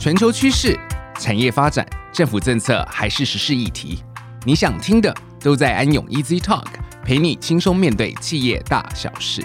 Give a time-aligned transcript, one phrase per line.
[0.00, 0.80] 全球趋势、
[1.18, 4.02] 产业发展、政府政策还是时事议题，
[4.46, 6.64] 你想听的都在安永 Easy Talk，
[7.04, 9.42] 陪你轻松面对企业大小事。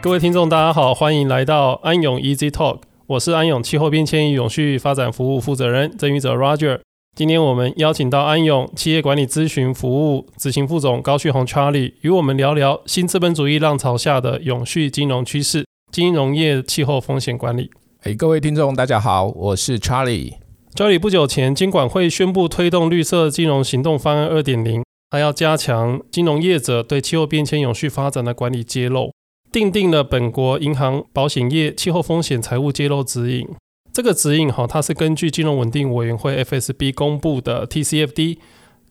[0.00, 6.85] 各位听众，大家好，欢迎来到安永 Easy Talk，我是安永气候变迁与永续发展服务负责人曾宇哲 Roger。
[7.16, 17.70] 今天我们邀请到安永企业管理咨询服务执行副总高旭宏 Charlie，与我们聊聊新资本主义浪潮下的永续金融趋势、金融业气候风险管理。
[18.02, 20.34] 哎，各位听众，大家好，我是 Charlie。
[20.74, 29.10] Charlie，不久前，金管会宣布推动绿色金融行动方案二点零，还要加强金融业者对气候变迁、永续发展的管理揭露，
[29.50, 33.48] 订定了本国银行、保险业气候风险财务揭露指引。
[33.96, 38.36] 这个指引哈，它是根据金融稳定委员会 FSB 公布的 TCFD，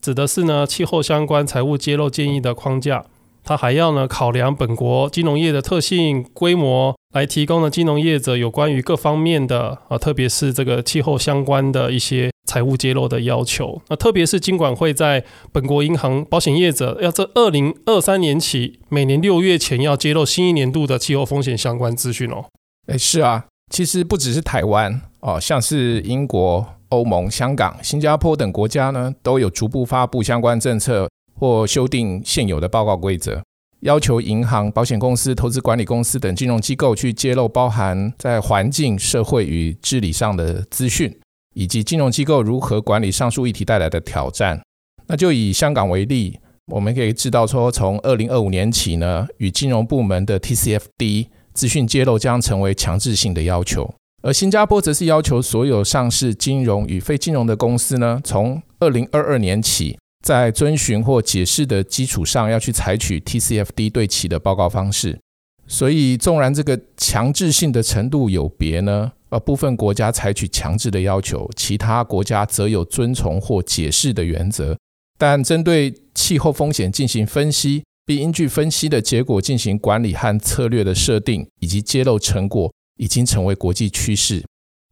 [0.02, 3.06] 指的是呢气候相关财务揭露建议的框架。
[3.44, 13.80] 它还要呢考量本国金融业的特性规模，来提供呢金融业者有关于各方面的啊，特别是这个气候相关的一些财务揭露的要求。
[13.90, 22.46] 那特别是金管会在本国银行、保险业者要在二零二三年起，每年六月前要揭露新一年度的气候风险相关资讯哦。
[22.88, 23.46] 哎，是啊。
[23.72, 33.44] 其实不只是台湾哦，像是英国、欧盟、香港、新加坡等国家呢，都有逐步发布相关政策或修订现有的报告规则，
[33.82, 41.14] 要求银行、保险公司、投资管理公司等金融机构去揭露包含在环境、社会与治理上的资讯，
[41.56, 44.62] 以及金融机构如何管理上述议题带来的挑战。
[45.08, 51.28] 那就以香港为例，我们可以知道说，从二零二五年起呢，与金融部门的 TCFD。
[51.56, 65.18] 资讯揭露将成为强制性的要求，而新加坡则是要求所有上市金融与非金融的公司呢，从二零二二年起，在遵循或解释的基础上，要去采取 TCFD 对齐的报告方式。
[65.66, 74.78] 所以，纵然这个强制性的程度有别呢，而部分国家采取强制的要求，其他国家则有遵从或解释的原则。
[75.18, 77.84] 但针对气候风险进行分析。
[78.06, 84.44] 并依据分析的结果进行管理和策略的设定，以及揭露成果，已经成为国际趋势。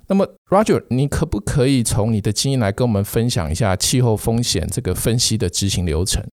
[0.08, 6.26] 那么，Roger，你可不可以从你的经验来跟我们分享一下气候风险这个分析的执行流程？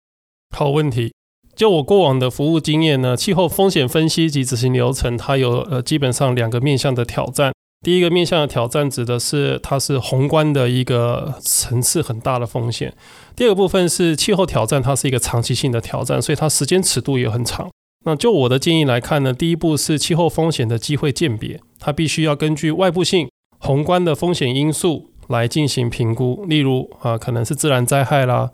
[0.56, 1.12] 好问题。
[1.54, 7.52] 就我过往的服务经验呢，气候风险分析及执行流程，它有呃基本上两个面向的挑战。
[7.80, 12.92] 第一个面向的挑战指的是它是宏观的一个层次很大的风险。
[13.36, 17.70] 第二个部分是气候挑战，它是一个长期性的挑战，所以它时间尺度也很长。
[18.04, 23.28] 那就我的建议来看呢，第一步是气候风险的机会鉴别，它必须要根据外部性、
[23.58, 28.50] 宏观的风险因素来进行评估，例如啊，可能是自然灾害啦，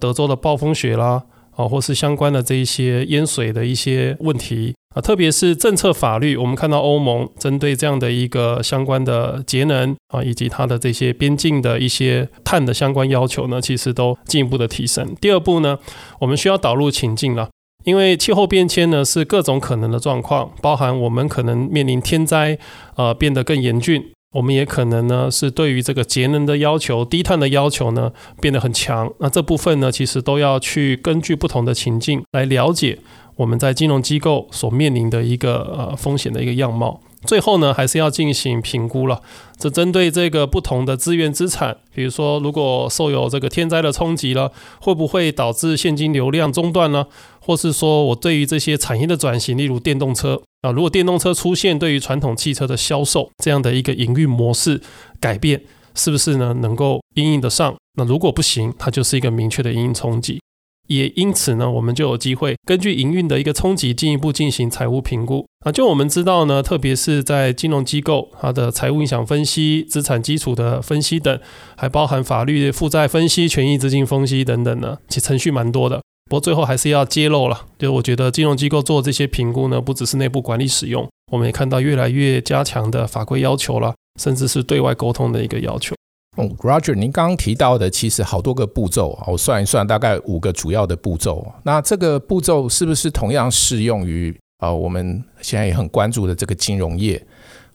[0.00, 1.24] 德州的暴风雪啦。
[1.56, 15.14] 啊，或是相关的这一些淹水的一些问题啊，特别是政策法律，我们看到欧盟针对这样的一个相关的节能啊，以及它的这些边境的一些碳的相关要求呢，其实都进一步的提升。
[15.20, 15.78] 第二步呢，
[16.20, 17.50] 我们需要导入情境了，
[17.84, 22.56] 因为气候变迁呢是各种可能的状况，包含我们可能面临天灾
[22.94, 24.12] 啊变得更严峻。
[24.34, 28.10] 我们也可能呢，是对于这个节能的要求、低碳的要求呢，
[28.40, 29.08] 变得很强。
[29.20, 32.98] 那这部分呢，其实都要去根据不同的情境来了解
[33.36, 37.00] 我们在金融机构所面临的一个呃风险的一个样貌。
[37.24, 39.22] 最后呢，还是要进行评估了。
[39.56, 47.06] 这针对这个不同的资源资产，比如说，如果受有这个天灾的冲击了，会不会导致现金流量中断呢？
[47.40, 54.82] 或是说我对于这些产业的转型，例如电动车啊，如果电动车出现，对于传统汽车的销售这样的一个营运模式
[55.18, 55.62] 改变，
[55.94, 57.74] 是不是呢能够应应得上？
[57.96, 60.40] 那如果不行，它就是一个明确的因应冲击。
[60.86, 65.46] 也因此呢，我们就有机会根据营运的一个冲击，进一步进行财务评估。
[65.64, 71.40] 啊，就我们知道呢，特别是在金融机构，它的财务影响分析、资产基础的分析等，
[71.76, 76.02] 还包含法律负债分析、权益资金分析等等呢，其程序蛮多的。
[76.30, 85.94] 不过最后还是要揭露了，就是我觉得金融机构做这些评估呢，不只是内部管理使用，我们也看到越来越加强的法规要求了，甚至是对外沟通的一个要求。
[86.36, 91.46] 哦，Roger，您刚刚提到的其实好多个步骤，我算一算，大概五个主要的步骤。
[91.62, 97.24] 那这个步骤是不是同样适用于呃我们现在也很关注的这个金融业，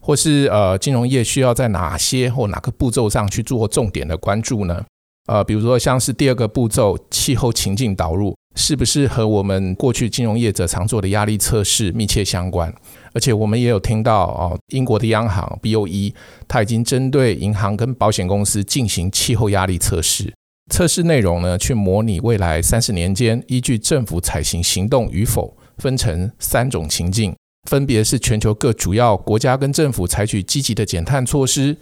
[0.02, 4.86] 或是呃金融业需要在哪些或哪个步骤上去做重点的关注呢？
[5.28, 12.74] 呃，比如说像是第二个步骤，气候情境导入，是不是和我们过去金融业者常做的压力测试密切相关？
[13.14, 16.14] 而且我们也有听到哦，英国的央行 BOE，
[16.48, 20.34] 它已经针对银行跟保险公司进行气候压力测试。
[20.72, 27.36] 测试内容呢，去模拟未来三十年间依据政府采行行动与否分成三种情境，
[27.68, 31.76] 分别是全球各主要国家跟政府采取积极的减碳措施，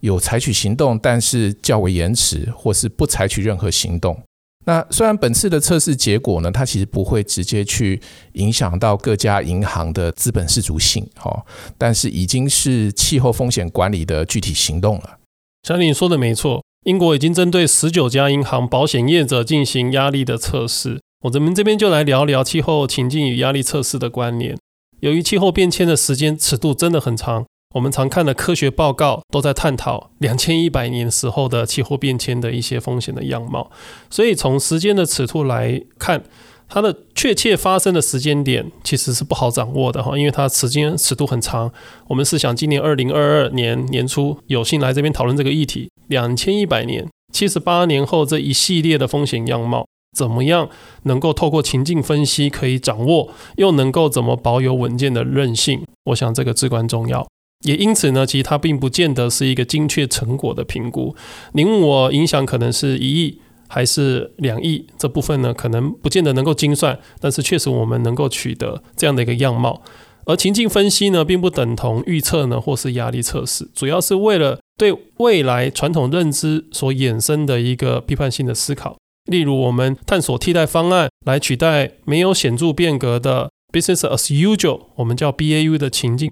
[0.00, 4.20] 有采取行动，但是较为延迟，或是不采取任何行动。
[4.64, 8.00] 那虽然本次的测试结果呢，它其实不会直接去
[8.34, 11.44] 影响到各家银行的资本适足性，哈，
[11.76, 15.18] 但是已经是气候风险管理的具体行动了。
[15.64, 21.00] 小李说的没错，英国已经针对十九家银行、保险业者进行压力的测试。
[21.22, 24.56] 我们这边就来聊聊气候情境与压力测试的关联。
[25.00, 27.46] 由于气候变迁的时间尺度真的很长。
[27.72, 33.70] 我们常看的科学报告都在探讨两千一百年时候的气候变迁的一些风险的样貌，
[34.10, 36.22] 所以从时间的尺度来看，
[36.68, 41.72] 它的确切发生的时间点其实是不好掌握的哈，因为它时间尺度很长。
[42.08, 49.86] 我们试想，今年二零二二年年初有幸来这边讨论这个议题，两千一百年、七十八年后这一系列的风险样貌，
[50.16, 50.68] 怎么样
[51.04, 55.82] 能够透过情境分析可以掌握，又能够怎么保有稳健的韧性？
[56.04, 57.26] 我想这个至关重要。
[57.62, 61.14] 也因此呢，其实它并不见得是一个精确成果的评估。
[61.52, 69.82] 您问我影响可能是一亿还是两亿，这部分呢，可能不见得能够精算，但是确实我们能够取得这样的一个样貌。
[70.24, 78.96] 而情境分析呢，并不等同预测呢，或是压力测试，主要是为了对未来传统认知所衍生的一个批判性的思考。
[79.30, 86.30] 例如，我们探索替代方案来取代没有显著变革的 business as usual，我们叫 BAU 的情境。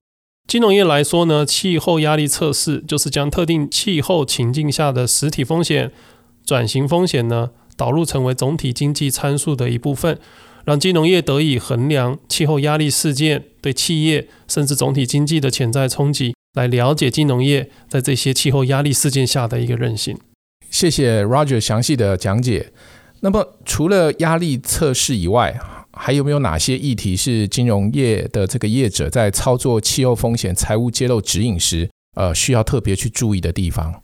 [0.50, 5.93] 金融业来说呢，气候压力测试就是将特定气候情境下的实体风险、
[6.44, 10.19] 转型风险呢，导入成为总体经济参数的一部分，
[10.64, 20.19] 让金融业得以衡量气候压力事件对企业甚至总体经济的潜在冲击，来了解金融业在这些气候压力事件下的一个韧性。
[20.69, 22.73] 谢谢 Roger 详细的讲解。
[23.20, 25.61] 那么除了压力测试以外，
[26.02, 34.02] 还有没有哪些议题是金融业的这个业者在操作气候风险财务揭露指引时，呃，需要特别去注意的地方？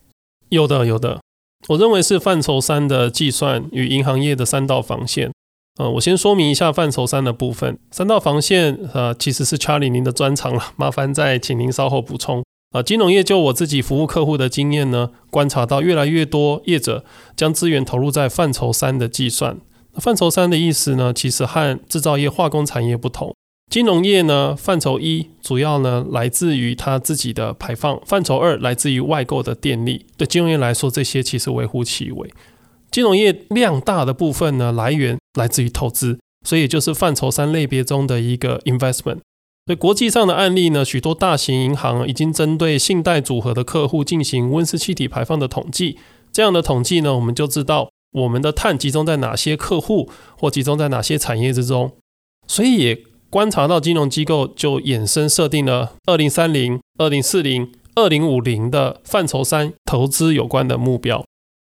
[0.50, 1.20] 有的，有的。
[1.68, 5.32] 我认为是范畴三的计算与银行业的三道防线。
[5.78, 7.78] 呃，我先说明一下范畴三的部分。
[7.90, 12.44] 三道防线，呃，其实是 Charlie 您的专长了， 麻烦再请您稍后补充。
[12.72, 19.56] 啊、金融业就我自己服务客户的经验呢，观察到越来越多业者将资源投入在范畴三的计算。
[20.00, 23.34] 范畴三的意思呢，其实和制造业、化工产业不同。
[23.70, 30.06] 金融业呢，范畴一主要呢来自于它自己的排放，范畴二来自于外购的电力。
[30.16, 32.32] 对金融业来说，这些其实微乎其微。
[32.92, 39.18] 金融业量大的部分呢，来源来自于投资，所以就是范畴三类别中的一个 investment。
[39.66, 45.98] 对国际上的案例呢，许多大型银行已经针对信贷组合的客户进行温室气体排放的统计。
[46.30, 47.88] 这样的统计呢，我们就知道。
[48.16, 51.92] 我们的碳集中在哪些客户或集中在哪些产业之中？
[52.46, 52.98] 所以也
[53.28, 61.24] 观察到金融机构就衍生设定了二零三零、二零四零、二零五零的范畴三投资有关的目标。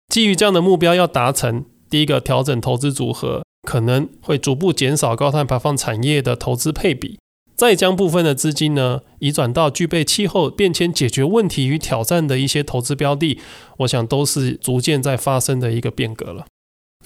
[0.09, 7.19] 基于这样的目标要达成，第一个调整投资组合，可能会逐步减少高碳排放产业的投资配比。
[7.57, 13.39] 再将部分的资金呢，移转到具备气候变迁解决问题与挑战的一些投资标的，
[13.79, 16.45] 我想都是逐渐在发生的一个变革了。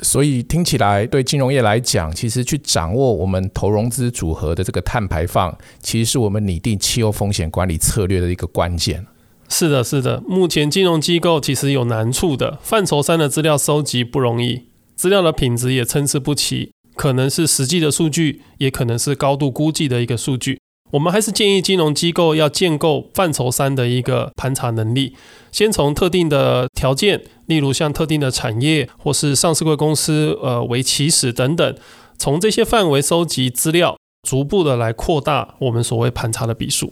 [0.03, 9.07] 所以听起来，对金融业来讲，其实去掌握我们投融资组合的这个碳排放，其实是我们拟定气候风险管理策略的一个关键。
[9.49, 10.23] 是的，是的。
[10.27, 16.71] 目前金融机构其实有难处的，范畴三的资料收集不容易，资料的品质也参差不齐。
[16.95, 20.61] 可能是实际的数据，也可能是高度估计的一个数据。
[20.93, 25.15] 我们还是建议金融机构要建构范畴三的一个盘查能力，
[25.53, 31.77] 先从特定的条件，例如像特定的产业或是上市贵公司，呃为起始等等，
[32.19, 33.97] 从这些范围收集资料，
[34.29, 36.91] 逐步的来扩大我们所谓盘查的笔数。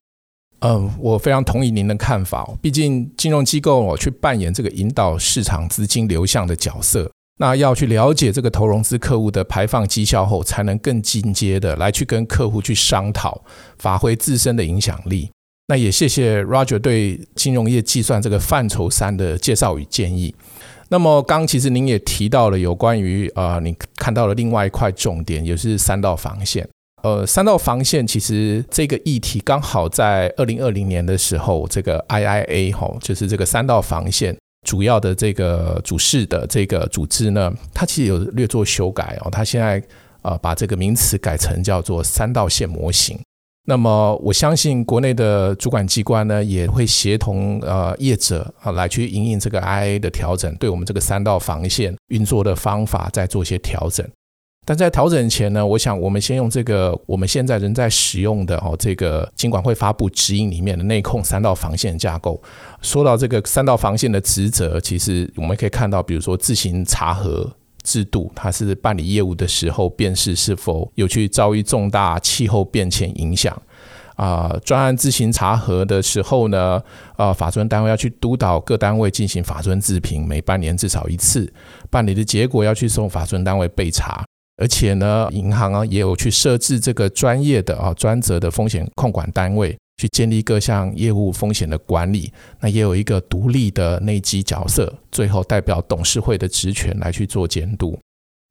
[0.61, 2.49] 嗯，我非常同意您的看法。
[2.63, 7.11] 毕竟金融机构我去扮演这个引导市场资金流向的角色。
[7.39, 13.43] 那要去了解这个投融资客户的排放绩效后，才能更进阶的来去跟客户去商讨，
[13.79, 15.31] 发挥自身的影响力。
[15.69, 20.35] 那也谢谢 Roger 对金融业计算这个范畴三的介绍与建议。
[20.89, 26.67] 那么刚其实您也提到了有关于呃，你看到了另外一块重点，也是三道防线。
[27.03, 34.35] 呃，三道防线其实这个议题刚好在二零二零年的时候，这个 IIA 吼，就是这个三道防线。
[34.67, 39.83] 主要的这个主事的这个组织呢，它其实有略做修改哦，它现在
[40.23, 43.19] 呃把这个名词改成叫做三道线模型。
[43.65, 54.07] 那么我相信国内的主管机关呢，也会协同呃业者啊来去因应这个 IA 的调整，对我们这个三道防线运作的方法再做一些调整。
[54.69, 62.39] 但在调整前呢，我想我们先用这个我们现在仍在使用的哦，这个金管会发布指引里面的内控三道防线架构。
[62.83, 67.51] 说到这个三道防线的职责，其实我们可以看到，比如说自行查核
[67.83, 73.57] 制度，它是办理业务的时候辨识是否有去遭遇重大气候变迁影响。
[74.17, 76.83] 啊，专案自行查核的时候呢，
[77.17, 81.51] 啊，法遵单位要去督导各单位进行法遵自评，每半年至少一次，
[81.89, 84.27] 办理的结果要去送法遵单位备查，
[84.59, 97.99] 而且呢，银行啊也有去设置这个专业的啊专责的风险控管单位，去建立各项业务风险的管理，那也有一个独立的内基角色，最后代表董事会的职权来去做监督，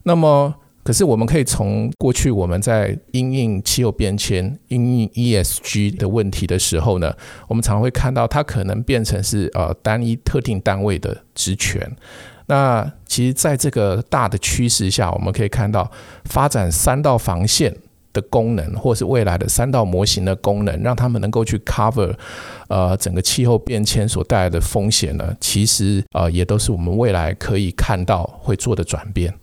[0.04, 0.56] 那么。
[0.88, 7.13] 可是我们可以从过去我们在因应气候变迁、因应 ESG 的问题的时候呢，
[7.50, 11.94] 我们常会看到它可能变成是呃单一特定单位的职权。
[12.46, 15.91] 那其实在这个大的趋势下，我们可以看到
[16.24, 17.75] 发展三道防线
[18.13, 22.15] 的功能，或是未来的三道模型的功能，让他们能够去 cover
[22.70, 29.34] 呃整个气候变迁所带来的风险呢，其实呃也都是我们未来可以看到会做的转变。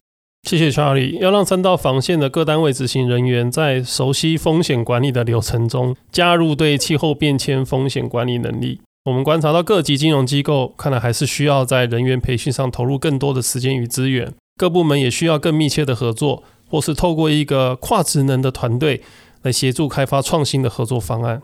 [0.45, 1.17] 谢谢查理。
[1.23, 8.81] 要让三道防线的各单位执行人员在熟悉风险管理的流程中，加入对气候变迁风险管理能力。
[9.07, 19.01] 我们观察到各级金融机构看来还是需要在人员培训上投入更多的时间与资源，各部门也需要更密切的合作，或是透过一个跨职能的团队
[19.43, 21.41] 来协助开发创新的合作方案。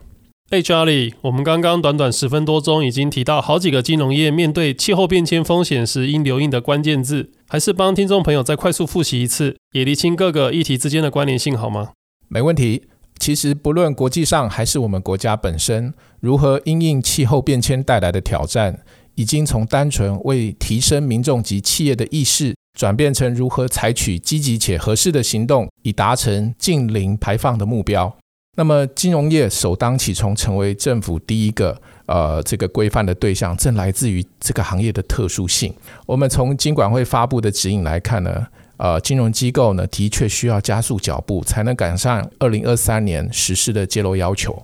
[0.51, 7.31] 哎，查理，我们刚刚短短十分多钟已经提到好几个金融业面对气候变迁风险时应留意的关键字。
[7.51, 11.89] 还是帮听众朋友再快速复习一次，也厘清各个议题之间的关联性，好吗？
[12.29, 12.83] 没问题。
[13.19, 18.79] 其实不论国际上还是我们国家本身，如何因应气候变迁带来的挑战，
[19.15, 28.15] 已经从单纯为提升民众及企业的意识，转变成如何采取积极且合适的行动，以达成近零排放的目标。
[28.57, 31.81] 那么，金融业首当其冲成为政府第一个。
[32.07, 35.73] 呃，这个规范的对象正来自于这个行业的特殊性。
[36.05, 44.61] 我们从金管会发布的指引来看呢，呃，金融机构呢的确需要加速脚步，才能赶上二零二三年实施的揭露要求。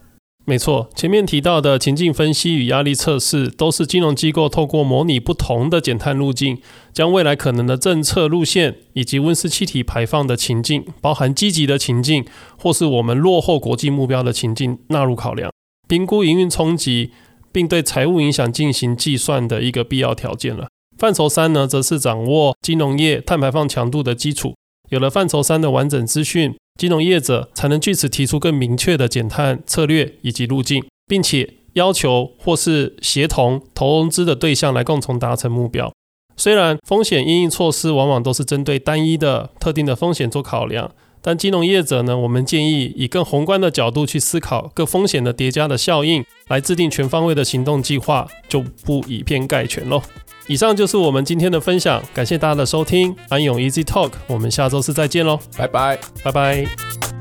[0.50, 6.58] 没错，前面提到的情境分析与压力测试，都是金融机构透过模拟不同的减碳路径，
[6.94, 12.26] 将未来可能的政策路线以及温室气体排放的情境，包含积极的情境
[12.58, 15.52] 或是我们落后国际目标的情境纳入考量，
[15.90, 17.12] 评估营运冲击。
[17.50, 20.68] 并对财务影响进行计算的一个必要条件了。
[20.96, 24.54] 范畴三呢，则是掌握金融业碳排放强度的基础。
[24.90, 35.92] 有了范畴三的完整资讯，金融业者才能据此提出更明确的减碳策略以及路径，并且要求或是协同投融资的对象来共同达成目标。
[36.36, 40.92] 虽然风险因应措施往往都是针对单一的特定的风险做考量。
[41.20, 50.02] 但金融业者呢，我们建议以更宏观的角度去思考各风险的叠加的效应，来制定全方位的行动计划，就不以偏概全喽。
[50.48, 57.17] 以上就是我们今天的分享，感谢大家的收听，安永 Easy Talk，我们下周四再见喽，拜拜，拜拜。